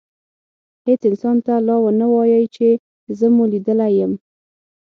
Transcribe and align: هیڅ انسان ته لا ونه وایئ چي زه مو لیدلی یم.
هیڅ 0.85 1.01
انسان 1.09 1.37
ته 1.45 1.53
لا 1.67 1.75
ونه 1.83 2.07
وایئ 2.13 2.45
چي 2.55 2.69
زه 3.17 3.27
مو 3.35 3.43
لیدلی 3.51 3.91
یم. 3.97 4.13